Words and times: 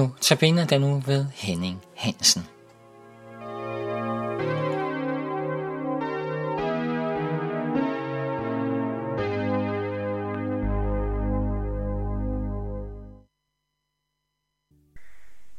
Nu 0.00 0.06
tabiner 0.20 0.66
den 0.66 0.80
nu 0.80 0.86
ved 0.86 1.22
Henning 1.44 1.76
Hansen. 1.96 2.42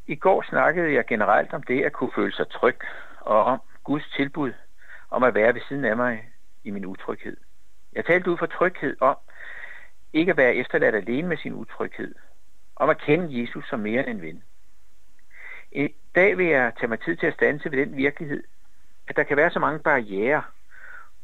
I 0.08 0.16
går 0.16 0.46
snakkede 0.50 0.94
jeg 0.94 1.06
generelt 1.06 1.54
om 1.54 1.64
det 1.64 1.84
at 1.84 1.94
kunne 1.94 2.12
føle 2.16 2.32
sig 2.34 2.50
tryg, 2.50 2.78
og 3.20 3.44
om 3.44 3.60
Guds 3.84 4.04
tilbud 4.16 4.54
om 5.10 5.24
at 5.24 5.36
være 5.36 5.54
ved 5.54 5.62
siden 5.68 5.86
af 5.86 5.98
mig 5.98 6.30
i 6.64 6.72
min 6.72 6.86
utryghed. 6.86 7.38
Jeg 7.94 8.06
talte 8.06 8.32
ud 8.32 8.38
for 8.38 8.46
tryghed 8.46 8.96
om 9.02 9.18
ikke 10.14 10.32
at 10.32 10.38
være 10.38 10.56
efterladt 10.56 10.96
alene 10.96 11.28
med 11.28 11.38
sin 11.38 11.54
utryghed, 11.54 12.16
om 12.82 12.90
at 12.90 13.02
kende 13.02 13.42
Jesus 13.42 13.70
som 13.70 13.80
mere 13.80 14.10
end 14.10 14.18
en 14.18 14.22
ven. 14.22 14.44
I 15.72 15.96
dag 16.16 16.38
vil 16.38 16.46
jeg 16.46 16.74
tage 16.80 16.88
mig 16.88 17.00
tid 17.00 17.16
til 17.16 17.28
at 17.28 17.34
stanse 17.34 17.72
ved 17.72 17.78
den 17.78 17.98
virkelighed, 17.98 18.44
at 19.08 19.16
der 19.16 19.24
kan 19.24 19.38
være 19.38 19.52
så 19.52 19.60
mange 19.60 19.80
barriere, 19.80 20.44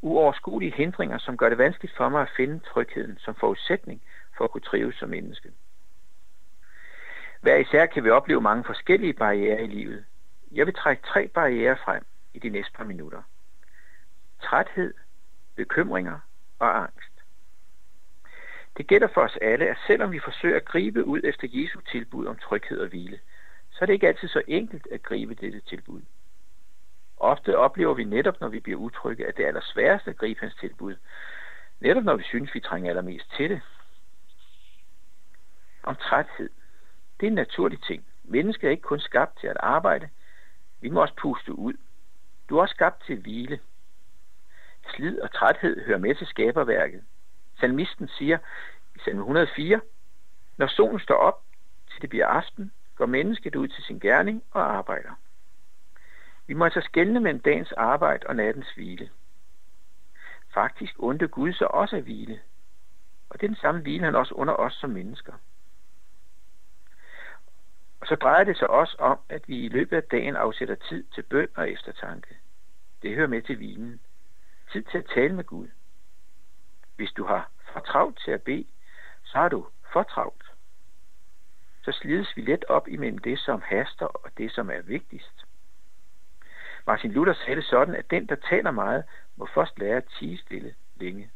uoverskuelige 0.02 0.74
hindringer, 0.74 1.18
som 1.18 1.38
gør 1.38 1.50
det 1.50 1.58
vanskeligt 1.58 1.98
for 1.98 2.10
mig 2.10 2.22
at 2.22 2.30
finde 2.38 2.60
trygheden 2.60 3.18
som 3.18 3.36
forudsætning 3.36 4.02
for 4.38 4.44
at 4.44 4.52
kunne 4.52 4.62
trives 4.62 4.96
som 4.96 5.10
menneske. 5.10 5.52
Hver 7.42 7.56
især 7.56 7.86
kan 7.86 8.04
vi 8.04 8.10
opleve 8.10 8.42
mange 8.42 8.64
forskellige 8.64 9.14
barriere 9.14 9.64
i 9.64 9.68
livet. 9.68 10.06
Jeg 10.52 10.66
vil 10.66 10.74
trække 10.74 11.04
tre 11.04 11.28
barriere 11.28 11.78
frem 11.86 12.06
i 12.34 12.40
de 12.40 12.50
næste 12.50 12.72
par 12.74 12.84
minutter. 12.84 13.22
Træthed, 14.44 14.94
bekymringer 15.56 16.20
og 16.60 16.78
angst. 16.78 17.17
Det 18.78 18.88
gælder 18.88 19.08
for 19.14 19.22
os 19.22 19.38
alle, 19.42 19.66
at 19.70 19.78
selvom 19.88 20.12
vi 20.12 20.20
forsøger 20.20 20.56
at 20.56 20.66
gribe 20.66 21.06
ud 21.06 21.22
efter 21.24 21.48
Jesu 21.52 21.80
tilbud 21.82 22.26
om 22.26 22.38
tryghed 22.38 22.80
og 22.80 22.88
hvile, 22.88 23.20
så 23.72 23.78
er 23.82 23.86
det 23.86 23.94
ikke 23.94 24.08
altid 24.08 24.28
så 24.28 24.42
enkelt 24.48 24.88
at 24.92 25.04
gribe 25.04 25.34
dette 25.34 25.60
tilbud. 25.60 26.02
Ofte 27.18 27.58
oplever 27.58 27.94
vi 27.94 28.04
netop, 28.04 28.42
når 28.42 28.48
vi 28.48 28.60
bliver 28.60 28.80
utrygge, 28.80 29.28
at 29.28 29.38
det 29.38 29.44
er 29.44 29.48
allersværeste 29.48 30.10
at 30.10 30.18
gribe 30.18 30.40
hans 30.40 30.56
tilbud. 30.56 30.96
Netop 31.80 32.04
når 32.04 32.16
vi 32.16 32.24
synes, 32.24 32.54
vi 32.54 32.60
trænger 32.60 32.90
allermest 32.90 33.34
til 33.38 33.50
det. 33.50 33.62
Om 35.84 35.96
træthed. 35.96 36.50
Det 37.20 37.26
er 37.26 37.28
en 37.28 37.36
naturlig 37.36 37.84
ting. 37.84 38.06
Mennesket 38.24 38.68
er 38.68 38.72
ikke 38.72 38.82
kun 38.82 39.00
skabt 39.00 39.40
til 39.40 39.48
at 39.48 39.58
arbejde. 39.60 40.10
Vi 40.82 40.90
må 40.90 41.02
også 41.02 41.14
puste 41.16 41.54
ud. 41.54 41.74
Du 42.50 42.58
er 42.58 42.62
også 42.62 42.74
skabt 42.74 43.04
til 43.06 43.22
hvile. 43.22 43.60
Slid 44.96 45.20
og 45.20 45.34
træthed 45.34 45.86
hører 45.86 45.98
med 45.98 46.16
til 46.16 46.28
skaberværket. 46.28 47.04
Salmisten 47.60 48.08
siger 48.08 48.38
i 48.96 49.00
salme 49.00 49.22
104, 49.22 49.82
Når 50.58 50.68
solen 50.68 51.00
står 51.00 51.16
op, 51.16 51.44
til 51.92 52.02
det 52.02 52.10
bliver 52.10 52.28
aften, 52.28 52.72
går 52.96 53.06
mennesket 53.06 53.56
ud 53.56 53.68
til 53.68 53.84
sin 53.84 54.00
gerning 54.00 54.44
og 54.52 54.78
arbejder. 54.78 55.12
Vi 56.48 56.54
må 56.54 56.66
altså 56.66 56.82
skælne 56.82 57.20
mellem 57.20 57.42
dagens 57.42 57.72
arbejde 57.72 58.28
og 58.28 58.36
nattens 58.36 58.72
hvile. 58.76 59.10
Faktisk 60.54 60.94
undte 60.98 61.28
Gud 61.28 61.54
så 61.54 61.66
også 61.66 61.96
at 61.96 62.04
hvile. 62.04 62.40
Og 63.30 63.42
det 63.42 63.46
er 63.46 63.50
den 63.50 63.62
samme 63.62 63.82
hvile, 63.82 64.06
han 64.06 64.16
også 64.16 64.34
under 64.34 64.54
os 64.54 64.74
som 64.74 64.90
mennesker. 64.90 65.34
Og 68.02 68.08
så 68.08 68.16
drejer 68.16 68.44
det 68.44 68.58
sig 68.58 68.70
også 68.70 68.96
om, 69.00 69.20
at 69.30 69.48
vi 69.48 69.66
i 69.66 69.70
løbet 69.70 69.98
af 69.98 70.04
dagen 70.04 70.36
afsætter 70.36 70.76
tid 70.76 71.04
til 71.04 71.22
bøn 71.24 71.48
og 71.56 71.72
eftertanke. 71.72 72.38
Det 73.02 73.16
hører 73.16 73.28
med 73.28 73.42
til 73.42 73.56
hvilen. 73.56 74.02
Tid 74.72 74.84
til 74.84 74.98
at 74.98 75.10
tale 75.16 75.36
med 75.36 75.44
Gud. 75.44 75.68
Hvis 76.98 77.12
du 77.12 77.26
har 77.26 77.52
for 77.74 77.80
travlt 77.80 78.20
til 78.20 78.32
at 78.32 78.44
bede, 78.44 78.66
så 79.24 79.38
har 79.38 79.50
du 79.50 79.68
for 79.94 80.04
travlt. 80.04 80.44
Så 81.84 81.92
slides 81.92 82.38
vi 82.38 82.42
let 82.42 82.66
op 82.66 82.88
imellem 82.88 83.18
det, 83.18 83.40
som 83.40 83.62
haster 83.62 84.06
og 84.06 84.32
det, 84.38 84.52
som 84.52 84.70
er 84.70 84.82
vigtigst. 84.82 85.46
Martin 86.88 87.12
Luther 87.12 87.34
sagde 87.34 87.56
det 87.56 87.66
sådan, 87.66 87.96
at 87.96 88.12
den, 88.12 88.26
der 88.26 88.36
taler 88.36 88.72
meget, 88.72 89.04
må 89.36 89.48
først 89.54 89.80
lære 89.80 89.98
at 89.98 90.06
tige 90.20 90.38
stille 90.38 90.76
længe. 90.96 91.32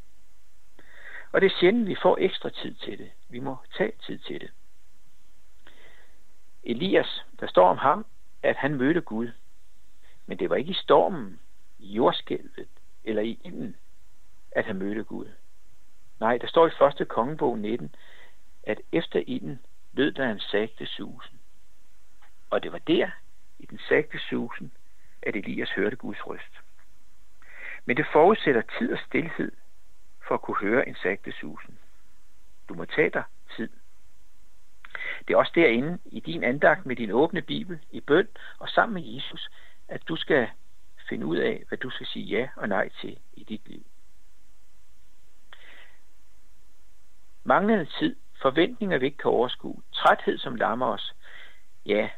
Og 1.31 1.41
det 1.41 1.51
er 1.51 1.57
sjældent, 1.59 1.87
vi 1.87 1.95
får 2.01 2.17
ekstra 2.19 2.49
tid 2.49 2.73
til 2.73 2.97
det. 2.97 3.11
Vi 3.29 3.39
må 3.39 3.57
tage 3.77 3.91
tid 4.05 4.17
til 4.17 4.41
det. 4.41 4.51
Elias, 6.63 7.25
der 7.39 7.47
står 7.47 7.69
om 7.69 7.77
ham, 7.77 8.05
at 8.43 8.55
han 8.55 8.75
mødte 8.75 9.01
Gud. 9.01 9.31
Men 10.25 10.39
det 10.39 10.49
var 10.49 10.55
ikke 10.55 10.71
i 10.71 10.83
stormen, 10.83 11.39
i 11.79 11.93
jordskælvet 11.93 12.67
eller 13.03 13.21
i 13.21 13.39
ilden, 13.43 13.75
at 14.51 14.65
han 14.65 14.75
mødte 14.75 15.03
Gud. 15.03 15.27
Nej, 16.21 16.37
der 16.37 16.47
står 16.47 16.67
i 16.67 16.71
første 16.77 17.05
kongebog 17.05 17.59
19, 17.59 17.95
at 18.63 18.81
efter 18.91 19.23
ilden 19.27 19.59
lød 19.93 20.11
der 20.11 20.31
en 20.31 20.39
sagte 20.39 20.85
susen. 20.85 21.39
Og 22.49 22.63
det 22.63 22.71
var 22.71 22.77
der, 22.77 23.09
i 23.59 23.65
den 23.65 23.79
sagte 23.89 24.19
susen, 24.19 24.73
at 25.21 25.35
Elias 25.35 25.71
hørte 25.71 25.95
Guds 25.95 26.27
røst. 26.27 26.53
Men 27.85 27.97
det 27.97 28.05
forudsætter 28.13 28.61
tid 28.79 28.93
og 28.93 28.99
stillhed 29.07 29.51
for 30.27 30.35
at 30.35 30.41
kunne 30.41 30.57
høre 30.57 30.87
en 30.87 30.95
sagte 30.95 31.31
susen. 31.31 31.79
Du 32.69 32.73
må 32.73 32.85
tage 32.85 33.09
dig 33.09 33.23
tid. 33.55 33.69
Det 35.27 35.33
er 35.33 35.37
også 35.37 35.51
derinde 35.55 35.99
i 36.05 36.19
din 36.19 36.43
andagt 36.43 36.85
med 36.85 36.95
din 36.95 37.11
åbne 37.11 37.41
bibel, 37.41 37.79
i 37.91 37.99
bøn 37.99 38.27
og 38.59 38.69
sammen 38.69 38.93
med 38.93 39.13
Jesus, 39.13 39.49
at 39.87 40.07
du 40.07 40.15
skal 40.15 40.49
finde 41.09 41.25
ud 41.25 41.37
af, 41.37 41.63
hvad 41.67 41.77
du 41.77 41.89
skal 41.89 42.07
sige 42.07 42.25
ja 42.25 42.49
og 42.55 42.69
nej 42.69 42.89
til 43.01 43.19
i 43.33 43.43
dit 43.43 43.67
liv. 43.67 43.90
Manglende 47.43 47.85
tid, 47.99 48.15
forventninger 48.41 48.97
vi 48.97 49.05
ikke 49.05 49.17
kan 49.17 49.31
overskue, 49.31 49.81
træthed 49.93 50.37
som 50.37 50.55
lammer 50.55 50.85
os, 50.85 51.15
ja, 51.85 52.09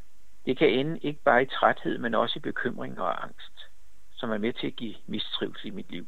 det 0.46 0.58
kan 0.58 0.70
ende 0.70 1.00
ikke 1.00 1.24
bare 1.24 1.44
i 1.44 1.46
træthed, 1.46 1.98
men 1.98 2.16
også 2.16 2.40
i 2.40 2.40
bekymring 2.40 3.00
og 3.02 3.24
angst, 3.24 3.70
som 4.12 4.32
er 4.32 4.38
med 4.38 4.54
til 4.54 4.68
at 4.68 4.76
give 4.76 4.96
mistrivsel 5.08 5.68
i 5.68 5.70
mit 5.70 5.92
liv. 5.92 6.08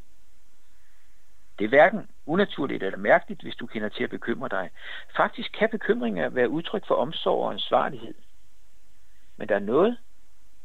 Det 1.59 1.65
er 1.65 1.69
hverken 1.69 2.09
unaturligt 2.25 2.83
eller 2.83 2.97
mærkeligt, 2.97 3.41
hvis 3.41 3.55
du 3.55 3.65
kender 3.65 3.89
til 3.89 4.03
at 4.03 4.09
bekymre 4.09 4.49
dig. 4.49 4.69
Faktisk 5.15 5.51
kan 5.51 5.69
bekymringer 5.69 6.29
være 6.29 6.49
udtryk 6.49 6.87
for 6.87 6.95
omsorg 6.95 7.43
og 7.43 7.53
ansvarlighed. 7.53 8.15
Men 9.37 9.49
der 9.49 9.55
er 9.55 9.59
noget, 9.59 9.97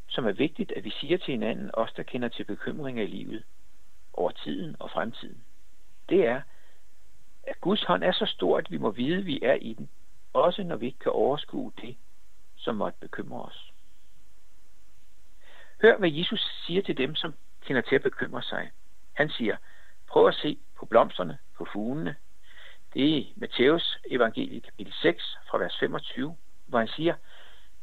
som 0.07 0.25
er 0.27 0.31
vigtigt, 0.31 0.71
at 0.71 0.83
vi 0.83 0.89
siger 0.89 1.17
til 1.17 1.31
hinanden, 1.31 1.69
os 1.73 1.93
der 1.93 2.03
kender 2.03 2.27
til 2.27 2.43
bekymringer 2.43 3.03
i 3.03 3.07
livet, 3.07 3.43
over 4.13 4.31
tiden 4.31 4.75
og 4.79 4.91
fremtiden. 4.91 5.43
Det 6.09 6.27
er, 6.27 6.41
at 7.43 7.61
Guds 7.61 7.83
hånd 7.83 8.03
er 8.03 8.11
så 8.11 8.25
stor, 8.25 8.57
at 8.57 8.71
vi 8.71 8.77
må 8.77 8.91
vide, 8.91 9.17
at 9.17 9.25
vi 9.25 9.39
er 9.41 9.53
i 9.53 9.73
den, 9.73 9.89
også 10.33 10.63
når 10.63 10.75
vi 10.75 10.85
ikke 10.85 10.99
kan 10.99 11.11
overskue 11.11 11.71
det, 11.81 11.97
som 12.57 12.75
måtte 12.75 12.99
bekymre 12.99 13.41
os. 13.41 13.71
Hør, 15.81 15.97
hvad 15.97 16.09
Jesus 16.11 16.63
siger 16.65 16.81
til 16.81 16.97
dem, 16.97 17.15
som 17.15 17.33
kender 17.61 17.81
til 17.81 17.95
at 17.95 18.03
bekymre 18.03 18.41
sig. 18.41 18.71
Han 19.13 19.29
siger, 19.29 19.57
prøv 20.07 20.27
at 20.27 20.35
se 20.35 20.57
på 20.79 20.85
blomsterne, 20.85 21.37
på 21.57 21.67
fuglene. 21.73 22.15
Det 22.93 23.17
er 23.17 23.23
Matthæus 23.35 23.99
evangeliet 24.11 24.63
kapitel 24.63 24.93
6 24.93 25.37
fra 25.49 25.57
vers 25.57 25.77
25, 25.79 26.37
hvor 26.67 26.79
han 26.79 26.87
siger, 26.87 27.15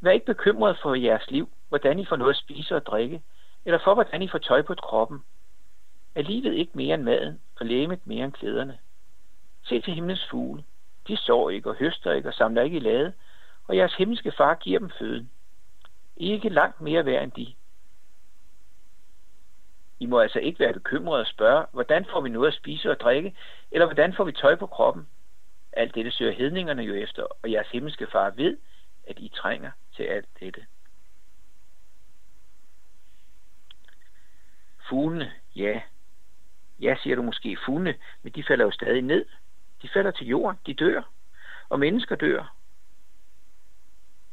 Vær 0.01 0.11
ikke 0.11 0.25
bekymret 0.25 0.77
for 0.81 0.95
jeres 0.95 1.31
liv, 1.31 1.49
hvordan 1.69 1.99
I 1.99 2.05
får 2.05 2.15
noget 2.15 2.33
at 2.33 2.39
spise 2.39 2.75
og 2.75 2.85
drikke, 2.85 3.21
eller 3.65 3.79
for 3.83 3.93
hvordan 3.93 4.21
I 4.21 4.27
får 4.27 4.37
tøj 4.37 4.61
på 4.61 4.75
kroppen. 4.75 5.19
Er 6.15 6.21
livet 6.21 6.53
ikke 6.53 6.71
mere 6.75 6.93
end 6.93 7.03
maden, 7.03 7.41
og 7.59 7.65
lægemet 7.65 8.07
mere 8.07 8.25
end 8.25 8.33
klæderne? 8.33 8.77
Se 9.63 9.81
til 9.81 9.93
himlens 9.93 10.27
fugle. 10.29 10.63
De 11.07 11.17
sår 11.17 11.49
ikke 11.49 11.69
og 11.69 11.75
høster 11.75 12.11
ikke 12.11 12.29
og 12.29 12.33
samler 12.33 12.61
ikke 12.61 12.77
i 12.77 12.79
lade, 12.79 13.13
og 13.67 13.77
jeres 13.77 13.95
himmelske 13.95 14.31
far 14.31 14.55
giver 14.55 14.79
dem 14.79 14.91
føden. 14.99 15.31
I 16.17 16.29
er 16.29 16.33
ikke 16.33 16.49
langt 16.49 16.81
mere 16.81 17.05
værd 17.05 17.23
end 17.23 17.31
de. 17.31 17.55
I 19.99 20.05
må 20.05 20.19
altså 20.19 20.39
ikke 20.39 20.59
være 20.59 20.73
bekymrede 20.73 21.21
og 21.21 21.27
spørge, 21.27 21.65
hvordan 21.71 22.05
får 22.05 22.21
vi 22.21 22.29
noget 22.29 22.47
at 22.47 22.53
spise 22.53 22.91
og 22.91 22.99
drikke, 22.99 23.35
eller 23.71 23.85
hvordan 23.85 24.13
får 24.13 24.23
vi 24.23 24.31
tøj 24.31 24.55
på 24.55 24.67
kroppen? 24.67 25.07
Alt 25.73 25.95
dette 25.95 26.11
søger 26.11 26.31
hedningerne 26.31 26.81
jo 26.81 26.93
efter, 26.93 27.23
og 27.43 27.51
jeres 27.51 27.67
himmelske 27.67 28.07
far 28.11 28.29
ved, 28.29 28.57
at 29.07 29.19
I 29.19 29.31
trænger 29.35 29.71
til 29.95 30.03
alt 30.03 30.29
dette. 30.39 30.65
Fuglene, 34.89 35.31
ja. 35.55 35.81
Ja, 36.79 36.95
siger 37.03 37.15
du 37.15 37.21
måske 37.21 37.57
fuglene, 37.65 37.95
men 38.23 38.33
de 38.33 38.43
falder 38.43 38.65
jo 38.65 38.71
stadig 38.71 39.01
ned. 39.01 39.25
De 39.81 39.89
falder 39.93 40.11
til 40.11 40.27
jorden, 40.27 40.59
de 40.65 40.73
dør. 40.73 41.01
Og 41.69 41.79
mennesker 41.79 42.15
dør. 42.15 42.55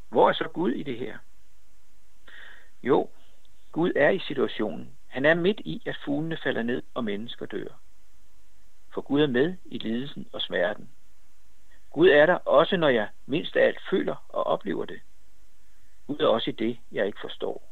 Hvor 0.08 0.28
er 0.28 0.32
så 0.32 0.48
Gud 0.48 0.70
i 0.70 0.82
det 0.82 0.98
her? 0.98 1.18
Jo, 2.82 3.10
Gud 3.72 3.92
er 3.96 4.10
i 4.10 4.18
situationen. 4.18 4.98
Han 5.06 5.24
er 5.24 5.34
midt 5.34 5.60
i, 5.60 5.82
at 5.86 5.98
fuglene 6.04 6.36
falder 6.36 6.62
ned, 6.62 6.82
og 6.94 7.04
mennesker 7.04 7.46
dør. 7.46 7.68
For 8.94 9.00
Gud 9.00 9.22
er 9.22 9.26
med 9.26 9.56
i 9.64 9.78
lidelsen 9.78 10.28
og 10.32 10.40
smerten. 10.40 10.90
Gud 11.90 12.08
er 12.08 12.26
der 12.26 12.34
også, 12.34 12.76
når 12.76 12.88
jeg 12.88 13.08
mindst 13.26 13.56
af 13.56 13.66
alt 13.66 13.80
føler 13.90 14.16
og 14.28 14.46
oplever 14.46 14.84
det. 14.84 15.00
Gud 16.06 16.18
er 16.18 16.26
også 16.26 16.50
i 16.50 16.52
det, 16.52 16.78
jeg 16.92 17.06
ikke 17.06 17.20
forstår. 17.20 17.62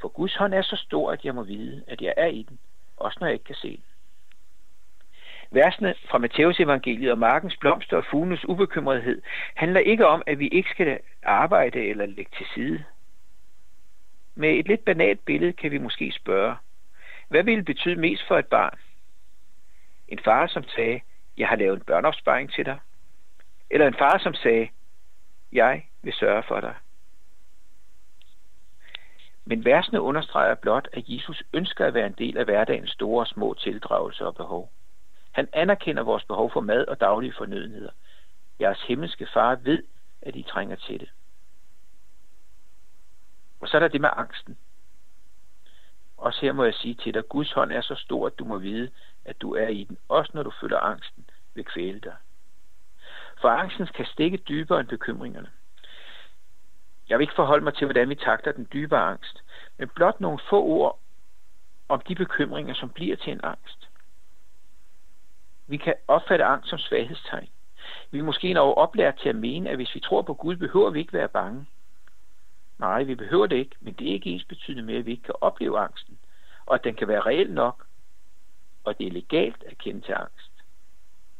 For 0.00 0.08
Guds 0.08 0.34
hånd 0.34 0.54
er 0.54 0.62
så 0.62 0.76
stor, 0.76 1.12
at 1.12 1.24
jeg 1.24 1.34
må 1.34 1.42
vide, 1.42 1.84
at 1.86 2.00
jeg 2.00 2.14
er 2.16 2.26
i 2.26 2.42
den, 2.42 2.58
også 2.96 3.18
når 3.20 3.26
jeg 3.26 3.34
ikke 3.34 3.44
kan 3.44 3.54
se 3.54 3.70
den. 3.70 3.84
Versene 5.52 5.94
fra 6.10 6.18
Matteus 6.18 6.60
evangeliet 6.60 7.12
og 7.12 7.18
Markens 7.18 7.56
blomster 7.56 7.96
og 7.96 8.04
fuglenes 8.10 8.48
ubekymrethed 8.48 9.22
handler 9.54 9.80
ikke 9.80 10.06
om, 10.06 10.22
at 10.26 10.38
vi 10.38 10.48
ikke 10.48 10.70
skal 10.70 10.98
arbejde 11.22 11.78
eller 11.78 12.06
lægge 12.06 12.30
til 12.36 12.46
side. 12.54 12.84
Med 14.34 14.50
et 14.50 14.68
lidt 14.68 14.84
banalt 14.84 15.24
billede 15.24 15.52
kan 15.52 15.70
vi 15.70 15.78
måske 15.78 16.12
spørge, 16.12 16.56
hvad 17.28 17.42
ville 17.42 17.64
betyde 17.64 17.96
mest 17.96 18.22
for 18.28 18.38
et 18.38 18.46
barn? 18.46 18.78
En 20.08 20.18
far, 20.18 20.46
som 20.46 20.64
sagde, 20.64 21.00
jeg 21.38 21.48
har 21.48 21.56
lavet 21.56 21.76
en 21.76 21.84
børneopsparing 21.84 22.52
til 22.52 22.66
dig. 22.66 22.78
Eller 23.70 23.86
en 23.86 23.94
far, 23.98 24.18
som 24.18 24.34
sagde, 24.34 24.68
jeg 25.52 25.86
vil 26.02 26.12
sørge 26.12 26.42
for 26.48 26.60
dig. 26.60 26.74
Men 29.44 29.64
versene 29.64 30.00
understreger 30.00 30.54
blot, 30.54 30.88
at 30.92 31.04
Jesus 31.06 31.42
ønsker 31.52 31.86
at 31.86 31.94
være 31.94 32.06
en 32.06 32.14
del 32.18 32.38
af 32.38 32.44
hverdagens 32.44 32.90
store 32.90 33.22
og 33.22 33.26
små 33.26 33.54
tildragelser 33.54 34.24
og 34.24 34.34
behov. 34.34 34.70
Han 35.32 35.48
anerkender 35.52 36.02
vores 36.02 36.24
behov 36.24 36.52
for 36.52 36.60
mad 36.60 36.86
og 36.86 37.00
daglige 37.00 37.34
fornødenheder. 37.38 37.90
Jeres 38.60 38.82
himmelske 38.82 39.26
far 39.26 39.54
ved, 39.54 39.82
at 40.22 40.36
I 40.36 40.42
trænger 40.42 40.76
til 40.76 41.00
det. 41.00 41.10
Og 43.60 43.68
så 43.68 43.76
er 43.76 43.80
der 43.80 43.88
det 43.88 44.00
med 44.00 44.10
angsten. 44.12 44.58
Også 46.16 46.40
her 46.40 46.52
må 46.52 46.64
jeg 46.64 46.74
sige 46.74 46.94
til 46.94 47.14
dig, 47.14 47.28
Guds 47.28 47.52
hånd 47.52 47.72
er 47.72 47.80
så 47.80 47.94
stor, 47.94 48.26
at 48.26 48.38
du 48.38 48.44
må 48.44 48.58
vide, 48.58 48.90
at 49.24 49.40
du 49.40 49.54
er 49.54 49.68
i 49.68 49.84
den, 49.84 49.98
også 50.08 50.30
når 50.34 50.42
du 50.42 50.52
føler 50.60 50.78
angsten 50.78 51.30
vil 51.54 51.64
kvæle 51.64 52.00
dig. 52.00 52.16
For 53.40 53.48
angsten 53.48 53.86
kan 53.86 54.06
stikke 54.06 54.36
dybere 54.36 54.80
end 54.80 54.88
bekymringerne. 54.88 55.50
Jeg 57.08 57.18
vil 57.18 57.24
ikke 57.24 57.34
forholde 57.34 57.64
mig 57.64 57.74
til, 57.74 57.86
hvordan 57.86 58.08
vi 58.08 58.14
takter 58.14 58.52
den 58.52 58.68
dybere 58.72 59.00
angst, 59.00 59.42
men 59.78 59.88
blot 59.88 60.20
nogle 60.20 60.38
få 60.50 60.62
ord 60.62 60.98
om 61.88 62.00
de 62.00 62.14
bekymringer, 62.14 62.74
som 62.74 62.90
bliver 62.90 63.16
til 63.16 63.32
en 63.32 63.40
angst. 63.42 63.89
Vi 65.70 65.76
kan 65.76 65.94
opfatte 66.08 66.44
angst 66.44 66.70
som 66.70 66.78
svaghedstegn. 66.78 67.48
Vi 68.10 68.18
er 68.18 68.22
måske 68.22 68.48
endnu 68.48 68.62
oplært 68.62 69.18
til 69.18 69.28
at 69.28 69.36
mene, 69.36 69.70
at 69.70 69.76
hvis 69.76 69.94
vi 69.94 70.00
tror 70.00 70.22
på 70.22 70.34
Gud, 70.34 70.56
behøver 70.56 70.90
vi 70.90 70.98
ikke 71.00 71.12
være 71.12 71.28
bange. 71.28 71.66
Nej, 72.78 73.02
vi 73.02 73.14
behøver 73.14 73.46
det 73.46 73.56
ikke, 73.56 73.76
men 73.80 73.94
det 73.94 74.08
er 74.08 74.12
ikke 74.12 74.30
ens 74.30 74.44
betydende 74.44 74.82
med, 74.82 74.96
at 74.96 75.06
vi 75.06 75.10
ikke 75.10 75.22
kan 75.22 75.34
opleve 75.40 75.78
angsten, 75.78 76.18
og 76.66 76.74
at 76.74 76.84
den 76.84 76.94
kan 76.94 77.08
være 77.08 77.20
reel 77.20 77.52
nok, 77.52 77.86
og 78.84 78.98
det 78.98 79.06
er 79.06 79.10
legalt 79.10 79.64
at 79.66 79.78
kende 79.78 80.00
til 80.00 80.12
angst. 80.12 80.52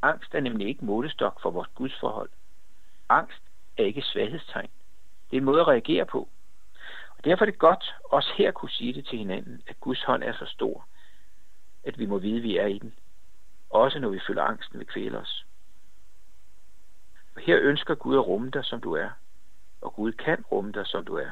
Angst 0.03 0.35
er 0.35 0.41
nemlig 0.41 0.69
ikke 0.69 0.85
målestok 0.85 1.43
for 1.43 1.51
vores 1.51 1.69
gudsforhold. 1.75 2.31
Angst 3.09 3.43
er 3.79 3.85
ikke 3.85 4.03
svaghedstegn. 4.03 4.71
Det 5.31 5.37
er 5.37 5.41
en 5.41 5.45
måde 5.45 5.61
at 5.61 5.69
reagere 5.69 6.07
på. 6.07 6.29
Og 7.19 7.25
derfor 7.25 7.45
er 7.45 7.51
det 7.51 7.59
godt 7.59 7.95
også 8.05 8.33
her 8.37 8.51
kunne 8.51 8.71
sige 8.71 8.95
det 8.95 9.07
til 9.07 9.19
hinanden, 9.19 9.63
at 9.67 9.81
Guds 9.81 10.03
hånd 10.03 10.23
er 10.23 10.33
så 10.33 10.47
stor, 10.47 10.87
at 11.85 11.99
vi 11.99 12.07
må 12.07 12.19
vide, 12.19 12.37
at 12.37 12.43
vi 12.43 12.57
er 12.57 12.67
i 12.67 12.79
den. 12.79 12.95
Også 13.71 13.99
når 13.99 14.09
vi 14.09 14.21
føler 14.27 14.43
angsten 14.43 14.79
vil 14.79 14.87
kvæle 14.87 15.19
os. 15.19 15.47
Her 17.39 17.59
ønsker 17.61 17.95
Gud 17.95 18.17
at 18.17 18.27
rumme 18.27 18.51
dig, 18.51 18.65
som 18.65 18.81
du 18.81 18.93
er. 18.93 19.11
Og 19.81 19.95
Gud 19.95 20.13
kan 20.13 20.45
rumme 20.53 20.73
dig, 20.73 20.87
som 20.87 21.05
du 21.05 21.15
er. 21.15 21.31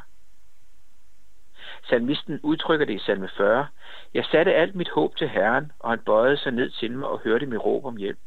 Salmisten 1.88 2.40
udtrykker 2.42 2.86
det 2.86 2.94
i 2.94 2.98
salme 2.98 3.28
40. 3.36 3.68
Jeg 4.14 4.24
satte 4.24 4.54
alt 4.54 4.74
mit 4.74 4.90
håb 4.90 5.16
til 5.16 5.28
Herren, 5.28 5.72
og 5.78 5.90
han 5.90 5.98
bøjede 5.98 6.36
sig 6.36 6.52
ned 6.52 6.70
til 6.70 6.92
mig 6.92 7.08
og 7.08 7.20
hørte 7.20 7.46
mit 7.46 7.60
råb 7.60 7.84
om 7.84 7.96
hjælp. 7.96 8.18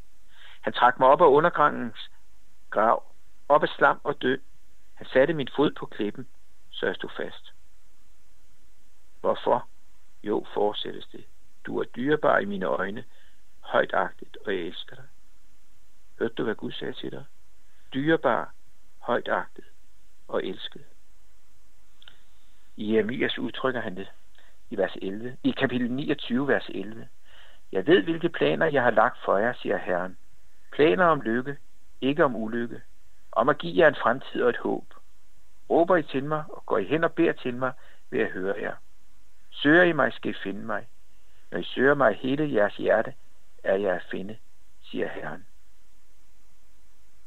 Han 0.61 0.73
trak 0.73 0.99
mig 0.99 1.07
op 1.07 1.21
af 1.21 1.25
undergrangens 1.25 2.09
grav, 2.69 3.03
op 3.49 3.63
af 3.63 3.69
slam 3.69 4.01
og 4.03 4.21
død. 4.21 4.39
Han 4.93 5.07
satte 5.07 5.33
min 5.33 5.47
fod 5.55 5.71
på 5.71 5.85
klippen, 5.85 6.27
så 6.71 6.85
jeg 6.85 6.95
stod 6.95 7.09
fast. 7.17 7.53
Hvorfor? 9.21 9.67
Jo, 10.23 10.45
fortsættes 10.53 11.07
det. 11.07 11.25
Du 11.65 11.79
er 11.79 11.83
dyrebar 11.83 12.37
i 12.37 12.45
mine 12.45 12.65
øjne, 12.65 13.03
højtagtigt, 13.71 14.37
og 14.45 14.53
jeg 14.53 14.61
elsker 14.61 14.95
dig. 14.95 15.05
Hørte 16.19 16.33
du, 16.33 16.43
hvad 16.43 16.55
Gud 16.55 16.71
sagde 16.71 16.93
til 16.93 17.11
dig? 17.11 17.25
Dyrebar, 17.93 18.53
højtagtet 18.99 19.65
og 20.27 20.45
elsket. 20.45 20.85
I 22.75 22.93
Jeremias 22.93 23.37
udtrykker 23.39 23.81
han 23.81 23.95
det 23.95 24.11
i 24.69 24.77
vers 24.77 24.95
11. 25.01 25.37
I 25.43 25.51
kapitel 25.51 25.91
29, 25.91 26.47
vers 26.47 26.69
11. 26.69 27.07
Jeg 27.71 27.87
ved, 27.87 28.03
hvilke 28.03 28.29
planer 28.29 28.65
jeg 28.65 28.83
har 28.83 28.91
lagt 28.91 29.17
for 29.25 29.37
jer, 29.37 29.53
siger 29.53 29.77
Herren. 29.77 30.17
Planer 30.71 31.05
om 31.05 31.21
lykke, 31.21 31.57
ikke 32.01 32.25
om 32.25 32.35
ulykke. 32.35 32.81
Om 33.31 33.49
at 33.49 33.57
give 33.57 33.77
jer 33.77 33.87
en 33.87 34.01
fremtid 34.01 34.43
og 34.43 34.49
et 34.49 34.57
håb. 34.57 34.93
Råber 35.69 35.95
I 35.95 36.03
til 36.03 36.23
mig, 36.23 36.43
og 36.49 36.65
går 36.65 36.77
I 36.77 36.83
hen 36.83 37.03
og 37.03 37.13
beder 37.13 37.33
til 37.33 37.55
mig, 37.55 37.71
vil 38.09 38.19
jeg 38.19 38.29
høre 38.29 38.55
jer. 38.61 38.75
Søger 39.51 39.83
I 39.83 39.91
mig, 39.91 40.13
skal 40.13 40.31
I 40.31 40.35
finde 40.43 40.65
mig. 40.65 40.87
Når 41.51 41.59
I 41.59 41.63
søger 41.63 41.93
mig 41.93 42.15
hele 42.15 42.53
jeres 42.53 42.75
hjerte, 42.75 43.13
er 43.63 43.75
jeg 43.75 43.95
at 43.95 44.07
finde, 44.11 44.37
siger 44.81 45.07
Herren. 45.07 45.45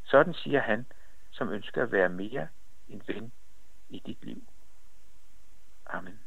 Sådan 0.04 0.34
siger 0.34 0.60
han, 0.60 0.86
som 1.30 1.52
ønsker 1.52 1.82
at 1.82 1.92
være 1.92 2.08
mere 2.08 2.48
en 2.88 3.02
ven 3.06 3.32
i 3.88 4.02
dit 4.06 4.24
liv. 4.24 4.42
Amen. 5.86 6.23